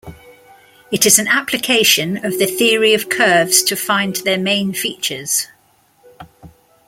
[0.91, 5.47] It is an application of the theory of curves to find their main features.